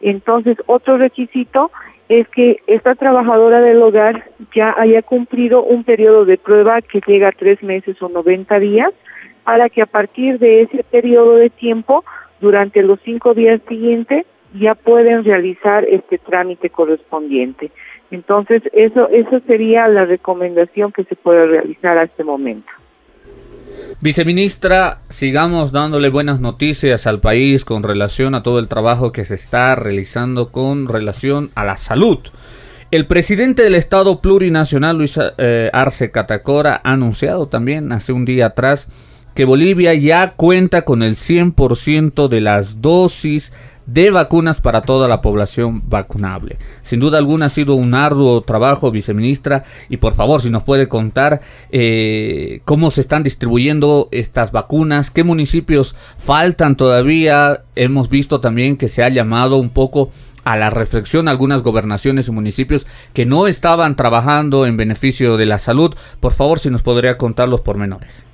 Entonces, 0.00 0.56
otro 0.66 0.96
requisito 0.96 1.70
es 2.08 2.28
que 2.28 2.60
esta 2.66 2.94
trabajadora 2.94 3.60
del 3.60 3.82
hogar 3.82 4.24
ya 4.54 4.74
haya 4.76 5.02
cumplido 5.02 5.62
un 5.62 5.84
periodo 5.84 6.24
de 6.24 6.38
prueba 6.38 6.80
que 6.82 7.00
llega 7.06 7.28
a 7.28 7.32
tres 7.32 7.62
meses 7.62 8.00
o 8.02 8.08
90 8.08 8.58
días, 8.58 8.92
para 9.44 9.68
que 9.68 9.82
a 9.82 9.86
partir 9.86 10.38
de 10.38 10.62
ese 10.62 10.84
periodo 10.84 11.36
de 11.36 11.50
tiempo, 11.50 12.04
durante 12.40 12.82
los 12.82 13.00
cinco 13.04 13.34
días 13.34 13.60
siguientes, 13.68 14.24
ya 14.54 14.74
pueden 14.74 15.24
realizar 15.24 15.84
este 15.84 16.18
trámite 16.18 16.70
correspondiente. 16.70 17.70
Entonces, 18.12 18.62
eso, 18.74 19.08
eso 19.08 19.40
sería 19.46 19.88
la 19.88 20.04
recomendación 20.04 20.92
que 20.92 21.02
se 21.04 21.16
puede 21.16 21.46
realizar 21.46 21.96
a 21.96 22.04
este 22.04 22.22
momento. 22.22 22.70
Viceministra, 24.02 25.00
sigamos 25.08 25.72
dándole 25.72 26.10
buenas 26.10 26.38
noticias 26.38 27.06
al 27.06 27.20
país 27.20 27.64
con 27.64 27.82
relación 27.82 28.34
a 28.34 28.42
todo 28.42 28.58
el 28.58 28.68
trabajo 28.68 29.12
que 29.12 29.24
se 29.24 29.34
está 29.34 29.74
realizando 29.76 30.52
con 30.52 30.88
relación 30.88 31.50
a 31.54 31.64
la 31.64 31.78
salud. 31.78 32.18
El 32.90 33.06
presidente 33.06 33.62
del 33.62 33.74
Estado 33.74 34.20
plurinacional, 34.20 34.98
Luis 34.98 35.18
eh, 35.38 35.70
Arce 35.72 36.10
Catacora, 36.10 36.82
ha 36.84 36.92
anunciado 36.92 37.48
también 37.48 37.92
hace 37.92 38.12
un 38.12 38.26
día 38.26 38.46
atrás 38.46 38.88
que 39.34 39.46
Bolivia 39.46 39.94
ya 39.94 40.34
cuenta 40.36 40.82
con 40.82 41.02
el 41.02 41.14
100% 41.14 42.28
de 42.28 42.40
las 42.42 42.82
dosis 42.82 43.54
de 43.86 44.10
vacunas 44.10 44.60
para 44.60 44.82
toda 44.82 45.08
la 45.08 45.20
población 45.20 45.82
vacunable. 45.88 46.58
Sin 46.82 47.00
duda 47.00 47.18
alguna 47.18 47.46
ha 47.46 47.48
sido 47.50 47.74
un 47.74 47.94
arduo 47.94 48.42
trabajo, 48.42 48.90
viceministra, 48.90 49.64
y 49.88 49.96
por 49.96 50.12
favor, 50.12 50.40
si 50.40 50.50
nos 50.50 50.62
puede 50.62 50.88
contar 50.88 51.40
eh, 51.70 52.60
cómo 52.64 52.90
se 52.90 53.00
están 53.00 53.22
distribuyendo 53.22 54.08
estas 54.12 54.52
vacunas, 54.52 55.10
qué 55.10 55.24
municipios 55.24 55.94
faltan 56.18 56.76
todavía. 56.76 57.62
Hemos 57.74 58.08
visto 58.08 58.40
también 58.40 58.76
que 58.76 58.88
se 58.88 59.02
ha 59.02 59.08
llamado 59.08 59.56
un 59.56 59.70
poco 59.70 60.10
a 60.44 60.56
la 60.56 60.70
reflexión 60.70 61.28
algunas 61.28 61.62
gobernaciones 61.62 62.28
y 62.28 62.32
municipios 62.32 62.86
que 63.14 63.26
no 63.26 63.46
estaban 63.46 63.96
trabajando 63.96 64.66
en 64.66 64.76
beneficio 64.76 65.36
de 65.36 65.46
la 65.46 65.58
salud. 65.58 65.94
Por 66.20 66.32
favor, 66.32 66.58
si 66.58 66.70
nos 66.70 66.82
podría 66.82 67.16
contar 67.16 67.48
los 67.48 67.60
pormenores. 67.60 68.26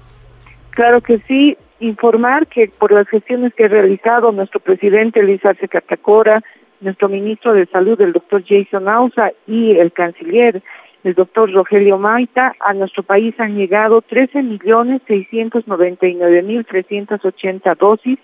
Claro 0.71 1.03
que 1.03 1.23
sí 1.27 1.57
informar 1.81 2.47
que 2.47 2.71
por 2.79 2.93
las 2.93 3.09
gestiones 3.09 3.55
que 3.55 3.65
ha 3.65 3.69
realizado 3.69 4.33
nuestro 4.33 4.61
presidente 4.61 5.23
Luis 5.23 5.45
Arce 5.45 5.69
Catacora, 5.69 6.43
nuestro 6.81 7.09
ministro 7.09 7.53
de 7.53 7.67
Salud, 7.67 8.01
el 8.01 8.13
doctor 8.13 8.43
Jason 8.47 8.89
Ausa, 8.89 9.33
y 9.47 9.77
el 9.77 9.93
canciller, 9.93 10.63
el 11.05 11.15
doctor 11.15 11.53
Rogelio 11.53 11.99
Maita, 11.99 12.55
a 12.61 12.75
nuestro 12.75 13.03
país 13.03 13.35
han 13.39 13.57
llegado 13.57 14.03
13 14.03 14.43
millones 14.43 15.03
699 15.07 16.43
mil 16.43 16.65
380 16.65 17.75
dosis 17.75 18.19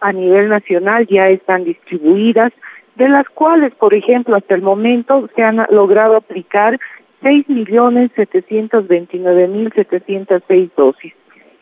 a 0.00 0.12
nivel 0.12 0.48
nacional, 0.48 1.06
ya 1.06 1.28
están 1.28 1.64
distribuidas, 1.64 2.52
de 2.96 3.08
las 3.08 3.28
cuales, 3.28 3.74
por 3.74 3.94
ejemplo, 3.94 4.36
hasta 4.36 4.54
el 4.54 4.62
momento 4.62 5.28
se 5.34 5.42
han 5.42 5.64
logrado 5.70 6.16
aplicar 6.16 6.78
6 7.22 7.48
millones 7.48 8.10
729 8.16 9.48
mil 9.48 9.72
706 9.72 10.70
dosis. 10.76 11.12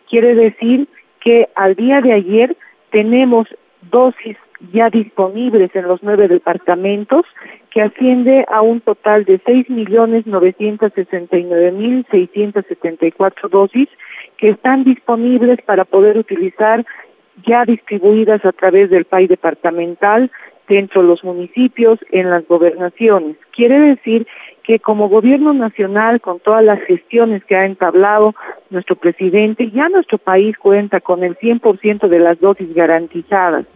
Quiere 0.09 0.35
decir 0.35 0.89
que 1.25 1.49
al 1.57 1.75
día 1.75 2.01
de 2.01 2.13
ayer 2.13 2.57
tenemos 2.91 3.49
dosis 3.91 4.37
ya 4.73 4.89
disponibles 4.89 5.75
en 5.75 5.89
los 5.89 6.03
nueve 6.03 6.29
departamentos, 6.29 7.27
que 7.71 7.83
asciende 7.83 8.45
a 8.49 8.63
un 8.63 8.81
total 8.81 9.25
de 9.25 9.41
seis 9.45 9.69
millones 9.69 10.27
novecientos 10.27 10.93
sesenta 10.95 11.37
y 11.37 11.45
nueve 11.45 11.73
mil 11.73 12.07
seiscientos 12.11 12.65
setenta 12.69 13.07
y 13.07 13.13
cuatro 13.13 13.49
dosis 13.49 13.89
que 14.37 14.51
están 14.51 14.85
disponibles 14.85 15.61
para 15.63 15.85
poder 15.85 16.17
utilizar 16.17 16.85
ya 17.47 17.65
distribuidas 17.65 18.45
a 18.45 18.53
través 18.53 18.91
del 18.91 19.07
país 19.07 19.29
departamental 19.29 20.31
dentro 20.69 21.03
de 21.03 21.09
los 21.09 21.25
municipios, 21.25 21.99
en 22.11 22.31
las 22.31 22.47
gobernaciones. 22.47 23.37
Quiere 23.51 23.79
decir 23.81 24.27
que 24.65 24.81
como 24.81 25.09
gobierno 25.09 25.53
nacional, 25.53 26.21
con 26.21 26.41
todas 26.41 26.65
las 26.65 26.81
gestiones 26.83 27.45
que 27.45 27.55
ha 27.55 27.67
entablado 27.67 28.35
nuestro 28.71 28.97
presidente, 28.97 29.71
ya 29.71 29.89
nuestro 29.89 30.19
país 30.19 30.57
cuenta 30.57 31.01
con 31.01 31.23
el 31.23 31.37
100% 31.37 32.09
de 32.09 32.19
las 32.19 32.41
dosis 32.41 32.75
garantizadas. 32.75 33.67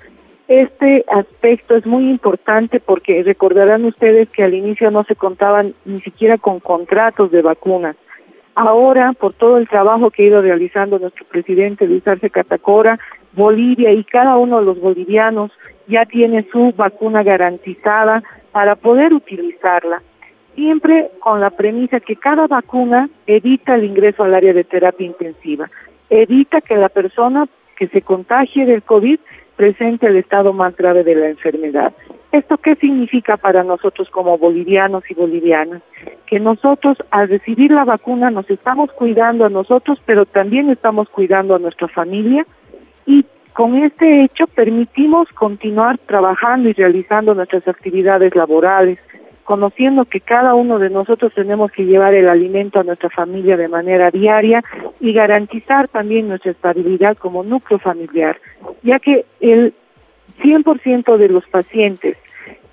Este 0.49 1.05
aspecto 1.13 1.77
es 1.77 1.85
muy 1.85 2.09
importante 2.09 2.81
porque 2.81 3.23
recordarán 3.23 3.85
ustedes 3.85 4.31
que 4.31 4.43
al 4.43 4.55
inicio 4.55 4.91
no 4.91 5.05
se 5.05 5.15
contaban 5.15 5.75
ni 5.85 6.01
siquiera 6.01 6.39
con 6.39 6.59
contratos 6.59 7.31
de 7.31 7.43
vacunas. 7.43 7.97
Ahora, 8.55 9.13
por 9.13 9.35
todo 9.35 9.59
el 9.59 9.69
trabajo 9.69 10.11
que 10.11 10.23
ha 10.23 10.27
ido 10.27 10.41
realizando 10.41 10.99
nuestro 10.99 11.27
presidente 11.27 11.87
Luis 11.87 12.09
Arce 12.09 12.31
Catacora, 12.31 12.99
Bolivia 13.35 13.93
y 13.93 14.03
cada 14.05 14.39
uno 14.39 14.61
de 14.61 14.67
los 14.67 14.81
bolivianos 14.81 15.53
ya 15.87 16.07
tiene 16.07 16.47
su 16.51 16.73
vacuna 16.75 17.23
garantizada 17.23 18.23
para 18.51 18.75
poder 18.75 19.13
utilizarla 19.13 20.03
siempre 20.59 21.13
con 21.21 21.41
la 21.41 21.51
premisa 21.51 22.01
que 22.01 22.17
cada 22.17 22.49
vacuna 22.49 23.09
evita 23.29 23.77
el 23.77 23.85
ingreso 23.85 24.25
al 24.25 24.35
área 24.35 24.53
de 24.53 24.65
terapia 24.65 25.07
intensiva, 25.07 25.71
evita 26.11 26.61
que 26.61 26.75
la 26.75 26.89
persona 26.89 27.47
que 27.77 27.87
se 27.87 28.03
contagie 28.03 28.67
del 28.67 28.83
COVID 28.83 29.21
presente 29.55 30.09
el 30.09 30.17
estado 30.17 30.53
más 30.53 30.77
grave 30.77 31.05
de 31.05 31.15
la 31.15 31.29
enfermedad. 31.29 31.93
¿Esto 32.33 32.59
qué 32.59 32.75
significa 32.75 33.37
para 33.37 33.63
nosotros 33.63 34.11
como 34.11 34.37
bolivianos 34.37 35.05
y 35.09 35.15
bolivianas? 35.15 35.81
Que 36.27 36.41
nosotros 36.41 36.99
al 37.13 37.29
recibir 37.29 37.71
la 37.71 37.85
vacuna 37.85 38.33
nos 38.33 38.51
estamos 38.51 38.91
cuidando 38.91 39.45
a 39.45 39.51
nosotros, 39.51 40.01
pero 40.07 40.27
también 40.27 40.71
estamos 40.71 41.09
cuidando 41.09 41.55
a 41.55 41.61
nuestra 41.61 41.87
familia 41.87 42.45
y 43.07 43.25
con 43.53 43.77
este 43.77 44.25
hecho 44.25 44.49
permitimos 44.49 45.29
continuar 45.35 45.99
trabajando 45.99 46.69
y 46.69 46.73
realizando 46.73 47.33
nuestras 47.35 47.67
actividades 47.69 48.35
laborales, 48.35 48.99
conociendo 49.49 50.05
que 50.05 50.21
cada 50.21 50.55
uno 50.55 50.79
de 50.79 50.91
nosotros 50.91 51.33
tenemos 51.33 51.73
que 51.73 51.87
llevar 51.87 52.13
el 52.13 52.29
alimento 52.29 52.81
a 52.81 52.83
nuestra 52.83 53.09
familia 53.09 53.57
de 53.57 53.67
manera 53.67 54.11
diaria 54.11 54.63
y 55.01 55.15
garantizar 55.15 55.89
también 55.89 56.29
nuestra 56.29 56.51
estabilidad 56.51 57.17
como 57.17 57.43
núcleo 57.43 57.79
familiar, 57.79 58.39
ya 58.83 58.99
que 58.99 59.25
el 59.41 59.73
100% 60.43 61.17
de 61.17 61.29
los 61.31 61.47
pacientes 61.47 62.19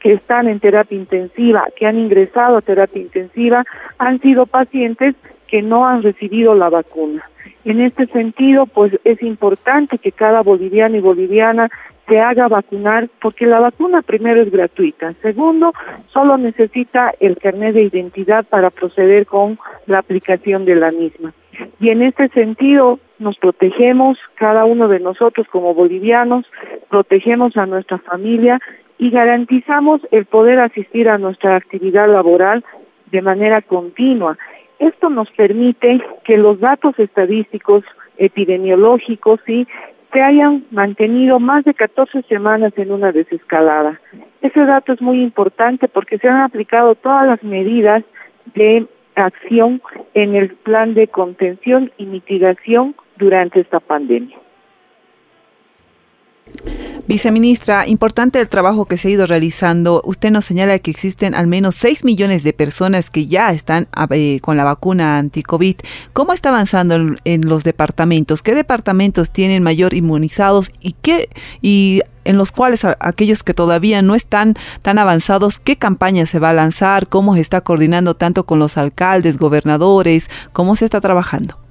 que 0.01 0.11
están 0.11 0.49
en 0.49 0.59
terapia 0.59 0.97
intensiva, 0.97 1.65
que 1.77 1.85
han 1.85 1.97
ingresado 1.97 2.57
a 2.57 2.61
terapia 2.61 3.03
intensiva, 3.03 3.63
han 3.97 4.19
sido 4.19 4.45
pacientes 4.45 5.15
que 5.47 5.61
no 5.61 5.85
han 5.85 6.03
recibido 6.03 6.55
la 6.55 6.67
vacuna. 6.67 7.23
En 7.63 7.79
este 7.79 8.05
sentido, 8.07 8.65
pues 8.65 8.99
es 9.05 9.21
importante 9.23 9.97
que 9.97 10.11
cada 10.11 10.41
boliviano 10.41 10.97
y 10.97 10.99
boliviana 10.99 11.71
se 12.07 12.19
haga 12.19 12.47
vacunar 12.47 13.09
porque 13.21 13.45
la 13.45 13.59
vacuna 13.59 14.01
primero 14.01 14.41
es 14.41 14.51
gratuita, 14.51 15.13
segundo 15.21 15.73
solo 16.07 16.37
necesita 16.37 17.13
el 17.19 17.37
carnet 17.37 17.73
de 17.73 17.83
identidad 17.83 18.45
para 18.45 18.69
proceder 18.69 19.25
con 19.25 19.57
la 19.87 19.99
aplicación 19.99 20.65
de 20.65 20.75
la 20.75 20.91
misma. 20.91 21.33
Y 21.79 21.89
en 21.89 22.01
este 22.01 22.27
sentido 22.29 22.99
nos 23.17 23.37
protegemos 23.37 24.17
cada 24.35 24.65
uno 24.65 24.87
de 24.87 24.99
nosotros 24.99 25.47
como 25.47 25.73
bolivianos, 25.73 26.45
protegemos 26.89 27.55
a 27.57 27.65
nuestra 27.65 27.97
familia 27.99 28.59
y 28.97 29.09
garantizamos 29.09 30.01
el 30.11 30.25
poder 30.25 30.59
asistir 30.59 31.09
a 31.09 31.17
nuestra 31.17 31.55
actividad 31.55 32.09
laboral 32.09 32.63
de 33.11 33.21
manera 33.21 33.61
continua. 33.61 34.37
Esto 34.79 35.09
nos 35.09 35.29
permite 35.31 36.01
que 36.25 36.37
los 36.37 36.59
datos 36.59 36.97
estadísticos 36.99 37.83
epidemiológicos 38.17 39.39
y 39.47 39.67
se 40.15 40.21
hayan 40.21 40.63
mantenido 40.71 41.41
más 41.41 41.65
de 41.65 41.73
14 41.73 42.21
semanas 42.29 42.71
en 42.77 42.89
una 42.89 43.11
desescalada. 43.11 43.99
Ese 44.41 44.61
dato 44.61 44.93
es 44.93 45.01
muy 45.01 45.21
importante 45.21 45.89
porque 45.89 46.17
se 46.19 46.29
han 46.29 46.39
aplicado 46.39 46.95
todas 46.95 47.27
las 47.27 47.43
medidas 47.43 48.01
de 48.53 48.87
acción 49.15 49.81
en 50.13 50.35
el 50.35 50.51
plan 50.55 50.93
de 50.93 51.09
contención 51.09 51.91
y 51.97 52.05
mitigación 52.05 52.95
durante 53.17 53.59
esta 53.59 53.81
pandemia. 53.81 54.37
Viceministra, 57.07 57.87
importante 57.87 58.41
el 58.41 58.49
trabajo 58.49 58.85
que 58.85 58.97
se 58.97 59.07
ha 59.07 59.11
ido 59.11 59.27
realizando. 59.27 60.01
Usted 60.05 60.31
nos 60.31 60.45
señala 60.45 60.79
que 60.79 60.89
existen 60.89 61.35
al 61.35 61.45
menos 61.45 61.75
6 61.75 62.03
millones 62.03 62.43
de 62.43 62.51
personas 62.51 63.11
que 63.11 63.27
ya 63.27 63.51
están 63.51 63.87
eh, 64.09 64.39
con 64.41 64.57
la 64.57 64.63
vacuna 64.63 65.19
anti-COVID. 65.19 65.75
¿Cómo 66.13 66.33
está 66.33 66.49
avanzando 66.49 66.95
en, 67.23 67.41
los 67.47 67.63
departamentos? 67.63 68.41
¿Qué 68.41 68.55
departamentos 68.55 69.29
tienen 69.29 69.61
mayor 69.61 69.93
inmunizados 69.93 70.71
y 70.79 70.93
qué 70.93 71.29
y 71.61 72.01
en 72.23 72.37
los 72.37 72.51
cuales 72.51 72.83
aquellos 72.99 73.43
que 73.43 73.53
todavía 73.53 74.01
no 74.01 74.15
están 74.15 74.55
tan 74.81 74.97
avanzados, 74.97 75.59
qué 75.59 75.75
campaña 75.75 76.25
se 76.25 76.39
va 76.39 76.49
a 76.49 76.53
lanzar, 76.53 77.07
cómo 77.07 77.35
se 77.35 77.41
está 77.41 77.61
coordinando 77.61 78.15
tanto 78.15 78.47
con 78.47 78.57
los 78.57 78.77
alcaldes, 78.79 79.37
gobernadores, 79.37 80.31
cómo 80.53 80.75
se 80.75 80.85
está 80.85 81.01
trabajando? 81.01 81.64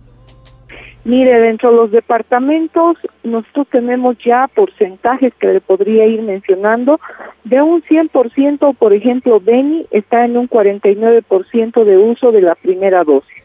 Mire, 1.05 1.39
dentro 1.39 1.71
de 1.71 1.77
los 1.77 1.91
departamentos 1.91 2.97
nosotros 3.23 3.67
tenemos 3.71 4.17
ya 4.25 4.49
porcentajes 4.55 5.35
que 5.35 5.49
le 5.49 5.61
podría 5.61 6.07
ir 6.07 6.23
mencionando. 6.23 6.99
De 7.45 7.61
un 7.61 7.83
100%, 7.83 8.75
por 8.75 8.95
ejemplo, 8.95 9.39
Beni 9.39 9.87
está 9.91 10.25
en 10.25 10.39
un 10.39 10.49
49% 10.49 11.85
de 11.85 11.99
uso 11.99 12.33
de 12.33 12.41
la 12.41 12.55
primera 12.55 13.05
dosis. 13.05 13.43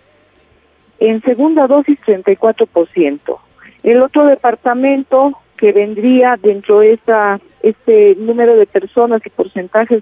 En 0.99 1.21
segunda 1.21 1.67
dosis, 1.67 1.99
34%. 2.05 3.37
El 3.83 4.01
otro 4.01 4.25
departamento 4.25 5.33
que 5.57 5.73
vendría 5.73 6.37
dentro 6.41 6.79
de 6.79 6.93
esta, 6.93 7.41
este 7.61 8.15
número 8.15 8.55
de 8.55 8.67
personas 8.67 9.21
y 9.25 9.29
porcentajes 9.29 10.01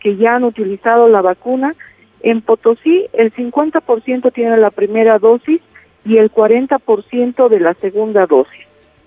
que 0.00 0.16
ya 0.16 0.34
han 0.34 0.44
utilizado 0.44 1.08
la 1.08 1.22
vacuna, 1.22 1.76
en 2.22 2.40
Potosí 2.40 3.06
el 3.12 3.32
50% 3.32 4.32
tiene 4.32 4.56
la 4.56 4.70
primera 4.70 5.20
dosis 5.20 5.60
y 6.06 6.18
el 6.18 6.30
40% 6.32 7.48
de 7.48 7.60
la 7.60 7.74
segunda 7.74 8.26
dosis. 8.26 8.66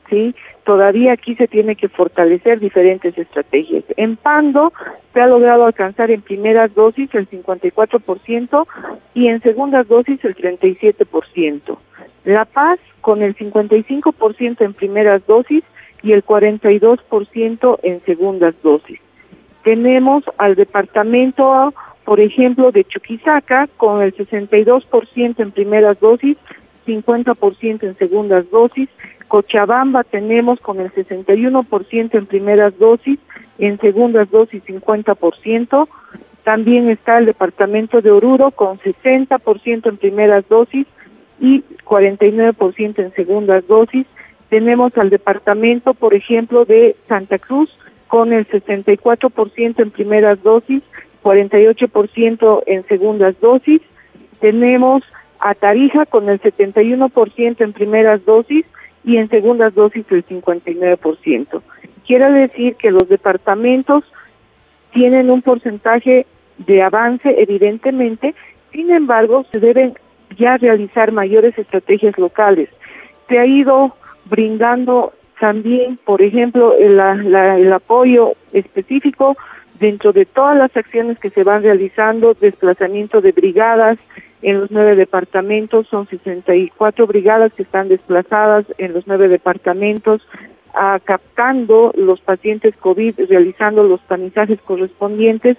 ¿sí? 0.10 0.36
Todavía 0.66 1.14
aquí 1.14 1.36
se 1.36 1.48
tiene 1.48 1.76
que 1.76 1.88
fortalecer 1.88 2.60
diferentes 2.60 3.18
estrategias. 3.18 3.84
En 3.98 4.18
Pando 4.18 4.74
se 5.14 5.22
ha 5.22 5.28
logrado 5.28 5.66
alcanzar 5.66 6.12
en 6.12 6.22
primeras 6.22 6.74
dosis 6.76 7.10
el 7.14 7.30
54% 7.30 8.68
y 9.14 9.28
en 9.28 9.42
segundas 9.42 9.88
dosis 9.88 10.24
el 10.26 10.36
37%. 10.36 11.78
La 12.26 12.46
Paz 12.46 12.80
con 13.02 13.24
el 13.24 13.36
55% 13.36 14.62
en 14.62 14.74
primeras 14.74 15.26
dosis 15.26 15.64
y 16.04 16.12
el 16.12 16.24
42% 16.24 17.80
en 17.84 18.02
segundas 18.02 18.56
dosis. 18.62 19.00
Tenemos 19.64 20.24
al 20.38 20.56
departamento, 20.56 21.74
por 22.06 22.20
ejemplo, 22.20 22.72
de 22.72 22.84
Chuquisaca 22.84 23.68
con 23.78 24.02
el 24.02 24.16
62% 24.16 25.40
en 25.40 25.52
primeras 25.52 26.00
dosis 26.00 26.38
50% 26.90 27.84
en 27.84 27.98
segundas 27.98 28.50
dosis. 28.50 28.90
Cochabamba 29.28 30.04
tenemos 30.04 30.60
con 30.60 30.80
el 30.80 30.92
61% 30.92 32.18
en 32.18 32.26
primeras 32.26 32.78
dosis, 32.80 33.20
en 33.60 33.80
segundas 33.80 34.30
dosis 34.32 34.64
50%. 34.66 35.88
También 36.44 36.90
está 36.90 37.20
el 37.20 37.28
departamento 37.28 38.02
de 38.02 38.10
Oruro 38.10 38.52
con 38.52 38.80
60% 38.80 39.88
en 39.88 39.98
primeras 39.98 40.48
dosis 40.50 40.88
y 41.40 41.64
49% 41.86 43.00
en 43.00 43.14
segundas 43.14 43.68
dosis. 43.68 44.08
Tenemos 44.50 44.98
al 44.98 45.12
departamento, 45.12 45.94
por 45.94 46.16
ejemplo, 46.16 46.66
de 46.66 46.96
Santa 47.08 47.38
Cruz 47.38 47.70
con 48.08 48.34
el 48.34 48.48
64% 48.48 49.80
en 49.80 49.92
primeras 49.92 50.42
dosis, 50.42 50.82
48% 51.22 52.64
en 52.66 52.88
segundas 52.88 53.40
dosis. 53.40 53.82
Tenemos 54.40 55.04
a 55.40 55.56
Tarija 55.56 56.06
con 56.06 56.30
el 56.30 56.42
71% 56.42 57.62
en 57.62 57.74
primeras 57.74 58.24
dosis 58.26 58.66
y 59.04 59.18
en 59.18 59.30
segundas 59.30 59.74
dosis 59.74 60.06
el 60.10 60.26
59%. 60.26 61.62
Quiere 62.06 62.32
decir 62.32 62.76
que 62.76 62.92
los 62.92 63.08
departamentos 63.08 64.04
tienen 64.92 65.30
un 65.30 65.42
porcentaje 65.42 66.26
de 66.58 66.82
avance 66.82 67.36
evidentemente, 67.38 68.36
sin 68.72 68.92
embargo 68.92 69.46
se 69.52 69.60
deben 69.60 69.94
ya 70.38 70.58
realizar 70.58 71.12
mayores 71.12 71.58
estrategias 71.58 72.18
locales. 72.18 72.70
Se 73.28 73.40
ha 73.40 73.46
ido 73.46 73.96
brindando 74.26 75.14
también, 75.40 75.98
por 76.04 76.22
ejemplo, 76.22 76.76
el, 76.76 77.00
el 77.00 77.74
apoyo 77.74 78.34
específico 78.52 79.38
dentro 79.80 80.12
de 80.12 80.26
todas 80.26 80.58
las 80.58 80.76
acciones 80.76 81.18
que 81.20 81.30
se 81.30 81.44
van 81.44 81.64
realizando, 81.64 82.34
desplazamiento 82.34 83.22
de 83.22 83.32
brigadas, 83.32 83.98
en 84.42 84.62
los 84.62 84.72
nueve 84.72 84.96
departamentos, 84.96 85.88
son 85.88 86.08
64 86.08 87.08
brigadas 87.08 87.54
que 87.54 87.64
están 87.64 87.90
desplazadas 87.90 88.66
en 88.78 88.94
los 88.94 89.06
nueve 89.08 89.28
departamentos, 89.28 90.22
ah, 90.74 91.00
captando 91.04 91.92
los 91.96 92.22
pacientes 92.22 92.76
COVID, 92.78 93.20
realizando 93.30 93.84
los 93.84 94.02
tamizajes 94.08 94.60
correspondientes. 94.62 95.58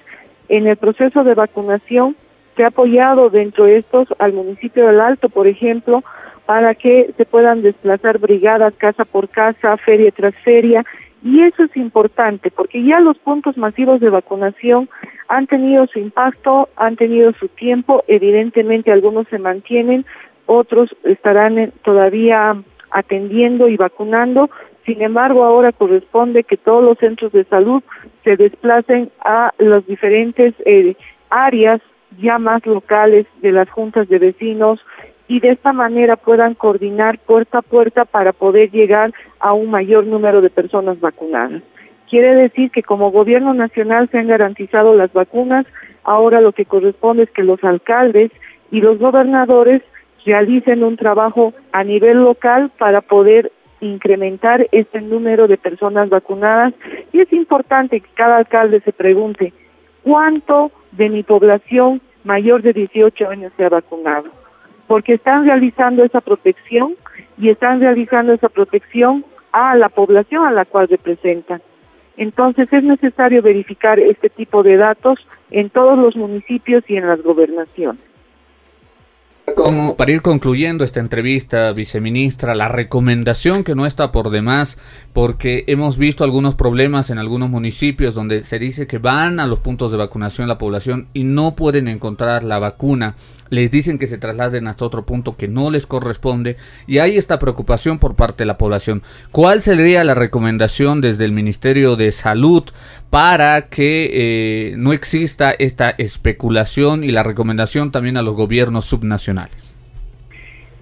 En 0.48 0.66
el 0.66 0.76
proceso 0.76 1.24
de 1.24 1.34
vacunación 1.34 2.16
se 2.56 2.64
ha 2.64 2.68
apoyado 2.68 3.30
dentro 3.30 3.64
de 3.64 3.78
estos 3.78 4.08
al 4.18 4.32
municipio 4.32 4.86
del 4.86 5.00
Alto, 5.00 5.28
por 5.28 5.46
ejemplo, 5.46 6.02
para 6.46 6.74
que 6.74 7.12
se 7.16 7.24
puedan 7.26 7.62
desplazar 7.62 8.18
brigadas 8.18 8.74
casa 8.74 9.04
por 9.04 9.28
casa, 9.28 9.76
feria 9.76 10.10
tras 10.10 10.34
feria, 10.36 10.84
y 11.22 11.42
eso 11.42 11.64
es 11.64 11.76
importante 11.76 12.50
porque 12.50 12.82
ya 12.82 12.98
los 12.98 13.18
puntos 13.18 13.56
masivos 13.56 14.00
de 14.00 14.08
vacunación 14.08 14.88
han 15.30 15.46
tenido 15.46 15.86
su 15.86 16.00
impacto, 16.00 16.68
han 16.74 16.96
tenido 16.96 17.32
su 17.34 17.46
tiempo, 17.46 18.02
evidentemente 18.08 18.90
algunos 18.90 19.28
se 19.28 19.38
mantienen, 19.38 20.04
otros 20.46 20.90
estarán 21.04 21.72
todavía 21.84 22.60
atendiendo 22.90 23.68
y 23.68 23.76
vacunando, 23.76 24.50
sin 24.84 25.00
embargo 25.02 25.44
ahora 25.44 25.70
corresponde 25.70 26.42
que 26.42 26.56
todos 26.56 26.82
los 26.82 26.98
centros 26.98 27.30
de 27.30 27.44
salud 27.44 27.80
se 28.24 28.36
desplacen 28.36 29.12
a 29.24 29.54
las 29.58 29.86
diferentes 29.86 30.52
eh, 30.66 30.96
áreas 31.30 31.80
ya 32.20 32.40
más 32.40 32.66
locales 32.66 33.24
de 33.40 33.52
las 33.52 33.70
juntas 33.70 34.08
de 34.08 34.18
vecinos 34.18 34.80
y 35.28 35.38
de 35.38 35.50
esta 35.50 35.72
manera 35.72 36.16
puedan 36.16 36.54
coordinar 36.54 37.20
puerta 37.20 37.58
a 37.58 37.62
puerta 37.62 38.04
para 38.04 38.32
poder 38.32 38.72
llegar 38.72 39.14
a 39.38 39.52
un 39.52 39.70
mayor 39.70 40.06
número 40.06 40.40
de 40.40 40.50
personas 40.50 40.98
vacunadas. 40.98 41.62
Quiere 42.10 42.34
decir 42.34 42.72
que 42.72 42.82
como 42.82 43.12
gobierno 43.12 43.54
nacional 43.54 44.08
se 44.10 44.18
han 44.18 44.26
garantizado 44.26 44.96
las 44.96 45.12
vacunas, 45.12 45.64
ahora 46.02 46.40
lo 46.40 46.50
que 46.50 46.64
corresponde 46.64 47.22
es 47.22 47.30
que 47.30 47.44
los 47.44 47.62
alcaldes 47.62 48.32
y 48.72 48.80
los 48.80 48.98
gobernadores 48.98 49.80
realicen 50.26 50.82
un 50.82 50.96
trabajo 50.96 51.54
a 51.70 51.84
nivel 51.84 52.24
local 52.24 52.72
para 52.78 53.00
poder 53.00 53.52
incrementar 53.80 54.66
este 54.72 55.00
número 55.00 55.46
de 55.46 55.56
personas 55.56 56.08
vacunadas 56.08 56.74
y 57.12 57.20
es 57.20 57.32
importante 57.32 58.00
que 58.00 58.08
cada 58.14 58.38
alcalde 58.38 58.80
se 58.80 58.92
pregunte 58.92 59.52
cuánto 60.02 60.72
de 60.90 61.10
mi 61.10 61.22
población 61.22 62.00
mayor 62.24 62.62
de 62.62 62.72
18 62.72 63.28
años 63.28 63.52
se 63.56 63.64
ha 63.64 63.68
vacunado, 63.68 64.30
porque 64.88 65.14
están 65.14 65.46
realizando 65.46 66.02
esa 66.02 66.20
protección 66.20 66.96
y 67.38 67.50
están 67.50 67.78
realizando 67.78 68.32
esa 68.32 68.48
protección 68.48 69.24
a 69.52 69.76
la 69.76 69.88
población 69.88 70.44
a 70.44 70.50
la 70.50 70.64
cual 70.64 70.88
representan. 70.88 71.62
Entonces 72.20 72.70
es 72.70 72.84
necesario 72.84 73.40
verificar 73.40 73.98
este 73.98 74.28
tipo 74.28 74.62
de 74.62 74.76
datos 74.76 75.18
en 75.50 75.70
todos 75.70 75.98
los 75.98 76.16
municipios 76.16 76.84
y 76.86 76.96
en 76.98 77.06
las 77.06 77.22
gobernaciones. 77.22 78.02
Como 79.56 79.96
para 79.96 80.12
ir 80.12 80.20
concluyendo 80.20 80.84
esta 80.84 81.00
entrevista, 81.00 81.72
viceministra, 81.72 82.54
la 82.54 82.68
recomendación 82.68 83.64
que 83.64 83.74
no 83.74 83.86
está 83.86 84.12
por 84.12 84.28
demás, 84.28 84.78
porque 85.14 85.64
hemos 85.66 85.96
visto 85.96 86.22
algunos 86.22 86.54
problemas 86.56 87.08
en 87.08 87.16
algunos 87.16 87.48
municipios 87.48 88.14
donde 88.14 88.44
se 88.44 88.58
dice 88.58 88.86
que 88.86 88.98
van 88.98 89.40
a 89.40 89.46
los 89.46 89.60
puntos 89.60 89.90
de 89.90 89.96
vacunación 89.96 90.46
la 90.46 90.58
población 90.58 91.08
y 91.14 91.24
no 91.24 91.56
pueden 91.56 91.88
encontrar 91.88 92.44
la 92.44 92.58
vacuna 92.58 93.16
les 93.50 93.70
dicen 93.70 93.98
que 93.98 94.06
se 94.06 94.18
trasladen 94.18 94.66
hasta 94.68 94.84
otro 94.84 95.04
punto 95.04 95.36
que 95.36 95.48
no 95.48 95.70
les 95.70 95.86
corresponde 95.86 96.56
y 96.86 96.98
hay 96.98 97.16
esta 97.16 97.38
preocupación 97.38 97.98
por 97.98 98.16
parte 98.16 98.44
de 98.44 98.46
la 98.46 98.58
población. 98.58 99.02
¿Cuál 99.32 99.60
sería 99.60 100.04
la 100.04 100.14
recomendación 100.14 101.00
desde 101.00 101.24
el 101.24 101.32
Ministerio 101.32 101.96
de 101.96 102.12
Salud 102.12 102.64
para 103.10 103.68
que 103.68 104.10
eh, 104.12 104.74
no 104.76 104.92
exista 104.92 105.50
esta 105.50 105.90
especulación 105.90 107.04
y 107.04 107.08
la 107.08 107.22
recomendación 107.22 107.90
también 107.90 108.16
a 108.16 108.22
los 108.22 108.34
gobiernos 108.34 108.86
subnacionales? 108.86 109.76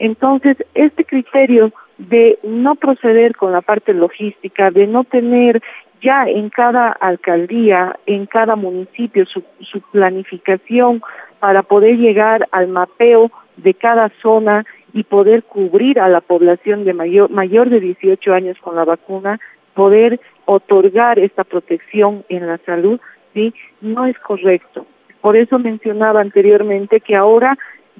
Entonces, 0.00 0.56
este 0.74 1.04
criterio 1.04 1.72
de 1.98 2.40
no 2.42 2.74
proceder 2.74 3.36
con 3.36 3.52
la 3.52 3.60
parte 3.60 3.94
logística, 3.94 4.72
de 4.72 4.88
no 4.88 5.04
tener 5.04 5.62
ya 6.02 6.24
en 6.24 6.50
cada 6.50 6.90
alcaldía, 6.90 7.94
en 8.06 8.26
cada 8.26 8.56
municipio 8.56 9.24
su, 9.24 9.44
su 9.60 9.80
planificación 9.92 11.00
para 11.38 11.62
poder 11.62 11.96
llegar 11.96 12.48
al 12.50 12.66
mapeo 12.66 13.30
de 13.56 13.72
cada 13.74 14.10
zona 14.20 14.64
y 14.92 15.04
poder 15.04 15.44
cubrir 15.44 16.00
a 16.00 16.08
la 16.08 16.22
población 16.22 16.84
de 16.84 16.92
mayor, 16.92 17.30
mayor 17.30 17.70
de 17.70 17.78
18 17.78 18.34
años 18.34 18.58
con 18.60 18.74
la 18.74 18.84
vacuna, 18.84 19.38
poder 19.76 20.18
otorgar 20.46 21.20
esta 21.20 21.44
protección 21.44 22.24
en 22.28 22.48
la 22.48 22.58
salud, 22.66 22.98
¿sí? 23.34 23.54
No 23.80 24.06
es 24.06 24.18
correcto. 24.18 24.86
Por 25.20 25.36
eso 25.36 25.58
mencionaba 25.58 26.20
anteriormente 26.20 27.00
que 27.00 27.14
ahora 27.14 27.56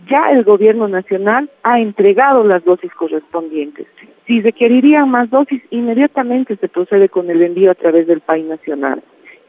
ya 0.08 0.30
el 0.30 0.44
gobierno 0.44 0.88
nacional 0.88 1.50
ha 1.62 1.78
entregado 1.80 2.44
las 2.44 2.64
dosis 2.64 2.92
correspondientes. 2.94 3.86
Si 4.26 4.40
requerirían 4.40 5.10
más 5.10 5.30
dosis, 5.30 5.62
inmediatamente 5.70 6.56
se 6.56 6.68
procede 6.68 7.08
con 7.08 7.30
el 7.30 7.42
envío 7.42 7.70
a 7.70 7.74
través 7.74 8.06
del 8.06 8.20
país 8.20 8.46
nacional. 8.46 9.02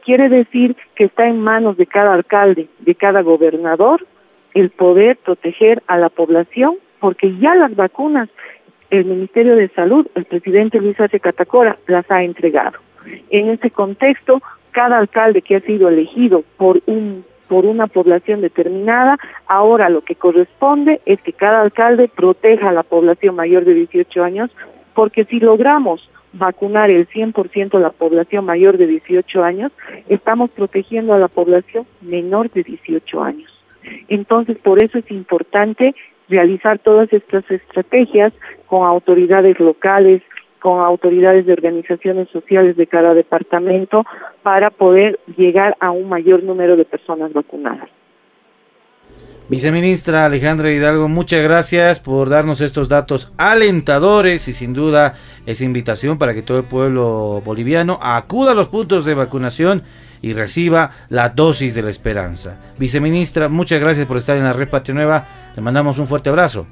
Quiere 0.04 0.28
decir 0.28 0.76
que 0.94 1.04
está 1.04 1.26
en 1.26 1.40
manos 1.40 1.76
de 1.76 1.86
cada 1.86 2.14
alcalde, 2.14 2.68
de 2.78 2.94
cada 2.94 3.22
gobernador, 3.22 4.06
el 4.54 4.70
poder 4.70 5.16
proteger 5.18 5.82
a 5.86 5.98
la 5.98 6.08
población, 6.08 6.76
porque 7.00 7.36
ya 7.38 7.54
las 7.54 7.74
vacunas, 7.76 8.28
el 8.90 9.04
Ministerio 9.04 9.56
de 9.56 9.68
Salud, 9.70 10.06
el 10.14 10.24
presidente 10.24 10.80
Luis 10.80 10.98
H. 10.98 11.20
Catacora, 11.20 11.78
las 11.86 12.10
ha 12.10 12.22
entregado. 12.22 12.78
En 13.30 13.50
ese 13.50 13.70
contexto, 13.70 14.40
cada 14.72 14.98
alcalde 14.98 15.42
que 15.42 15.56
ha 15.56 15.60
sido 15.60 15.88
elegido 15.88 16.44
por 16.56 16.80
un 16.86 17.24
por 17.48 17.64
una 17.64 17.86
población 17.86 18.42
determinada, 18.42 19.16
ahora 19.46 19.88
lo 19.88 20.02
que 20.02 20.14
corresponde 20.14 21.00
es 21.06 21.20
que 21.22 21.32
cada 21.32 21.62
alcalde 21.62 22.08
proteja 22.08 22.68
a 22.68 22.72
la 22.72 22.82
población 22.82 23.36
mayor 23.36 23.64
de 23.64 23.72
18 23.72 24.22
años, 24.22 24.50
porque 24.94 25.24
si 25.24 25.40
logramos 25.40 26.10
vacunar 26.34 26.90
el 26.90 27.08
100% 27.08 27.70
de 27.70 27.80
la 27.80 27.90
población 27.90 28.44
mayor 28.44 28.76
de 28.76 28.86
18 28.86 29.42
años, 29.42 29.72
estamos 30.08 30.50
protegiendo 30.50 31.14
a 31.14 31.18
la 31.18 31.28
población 31.28 31.86
menor 32.02 32.50
de 32.50 32.62
18 32.62 33.22
años. 33.22 33.50
Entonces, 34.08 34.58
por 34.58 34.82
eso 34.82 34.98
es 34.98 35.10
importante 35.10 35.94
realizar 36.28 36.78
todas 36.78 37.12
estas 37.12 37.48
estrategias 37.50 38.32
con 38.66 38.86
autoridades 38.86 39.58
locales, 39.58 40.22
con 40.60 40.80
autoridades 40.80 41.46
de 41.46 41.52
organizaciones 41.52 42.28
sociales 42.30 42.76
de 42.76 42.86
cada 42.86 43.14
departamento 43.14 44.04
para 44.42 44.70
poder 44.70 45.18
llegar 45.36 45.76
a 45.80 45.90
un 45.90 46.08
mayor 46.08 46.42
número 46.42 46.76
de 46.76 46.84
personas 46.84 47.32
vacunadas. 47.32 47.88
Viceministra 49.48 50.26
Alejandra 50.26 50.70
Hidalgo, 50.70 51.08
muchas 51.08 51.42
gracias 51.42 52.00
por 52.00 52.28
darnos 52.28 52.60
estos 52.60 52.86
datos 52.90 53.32
alentadores 53.38 54.46
y 54.46 54.52
sin 54.52 54.74
duda 54.74 55.14
esa 55.46 55.64
invitación 55.64 56.18
para 56.18 56.34
que 56.34 56.42
todo 56.42 56.58
el 56.58 56.64
pueblo 56.64 57.40
boliviano 57.42 57.98
acuda 58.02 58.52
a 58.52 58.54
los 58.54 58.68
puntos 58.68 59.06
de 59.06 59.14
vacunación 59.14 59.84
y 60.22 60.32
reciba 60.32 60.90
la 61.08 61.30
dosis 61.30 61.74
de 61.74 61.82
la 61.82 61.90
esperanza. 61.90 62.58
Viceministra, 62.78 63.48
muchas 63.48 63.80
gracias 63.80 64.06
por 64.06 64.16
estar 64.16 64.36
en 64.36 64.44
la 64.44 64.52
Red 64.52 64.68
Patria 64.68 64.94
Nueva. 64.94 65.26
Le 65.56 65.62
mandamos 65.62 65.98
un 65.98 66.06
fuerte 66.06 66.28
abrazo. 66.30 66.66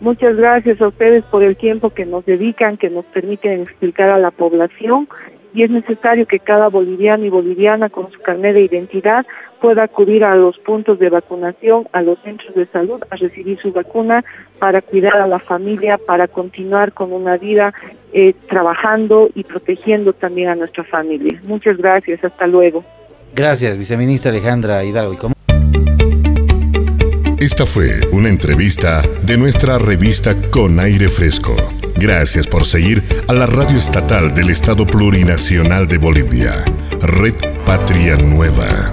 Muchas 0.00 0.36
gracias 0.36 0.80
a 0.80 0.88
ustedes 0.88 1.24
por 1.24 1.42
el 1.42 1.56
tiempo 1.56 1.90
que 1.90 2.04
nos 2.04 2.26
dedican, 2.26 2.76
que 2.76 2.90
nos 2.90 3.06
permiten 3.06 3.62
explicar 3.62 4.10
a 4.10 4.18
la 4.18 4.30
población 4.30 5.08
y 5.56 5.62
es 5.62 5.70
necesario 5.70 6.26
que 6.26 6.38
cada 6.38 6.68
boliviano 6.68 7.24
y 7.24 7.30
boliviana 7.30 7.88
con 7.88 8.12
su 8.12 8.20
carnet 8.20 8.52
de 8.52 8.64
identidad 8.64 9.24
pueda 9.58 9.84
acudir 9.84 10.22
a 10.22 10.36
los 10.36 10.58
puntos 10.58 10.98
de 10.98 11.08
vacunación, 11.08 11.88
a 11.92 12.02
los 12.02 12.18
centros 12.20 12.54
de 12.54 12.66
salud, 12.66 13.00
a 13.08 13.16
recibir 13.16 13.58
su 13.58 13.72
vacuna 13.72 14.22
para 14.58 14.82
cuidar 14.82 15.16
a 15.16 15.26
la 15.26 15.38
familia, 15.38 15.96
para 15.96 16.28
continuar 16.28 16.92
con 16.92 17.10
una 17.10 17.38
vida 17.38 17.72
eh, 18.12 18.34
trabajando 18.50 19.30
y 19.34 19.44
protegiendo 19.44 20.12
también 20.12 20.48
a 20.48 20.56
nuestra 20.56 20.84
familia. 20.84 21.40
Muchas 21.44 21.78
gracias, 21.78 22.22
hasta 22.22 22.46
luego. 22.46 22.84
Gracias, 23.34 23.78
viceministra 23.78 24.32
Alejandra 24.32 24.84
Hidalgo. 24.84 25.35
Esta 27.38 27.66
fue 27.66 28.00
una 28.12 28.30
entrevista 28.30 29.02
de 29.22 29.36
nuestra 29.36 29.76
revista 29.76 30.34
Con 30.50 30.80
Aire 30.80 31.10
Fresco. 31.10 31.54
Gracias 31.96 32.46
por 32.46 32.64
seguir 32.64 33.02
a 33.28 33.34
la 33.34 33.44
radio 33.44 33.76
estatal 33.76 34.34
del 34.34 34.48
Estado 34.48 34.86
Plurinacional 34.86 35.86
de 35.86 35.98
Bolivia, 35.98 36.64
Red 37.02 37.34
Patria 37.66 38.16
Nueva. 38.16 38.90